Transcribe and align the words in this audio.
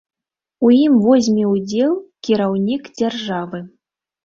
У 0.67 0.71
ім 0.85 0.95
возьме 1.07 1.45
ўдзел 1.51 1.93
кіраўнік 2.29 2.91
дзяржавы. 2.99 3.65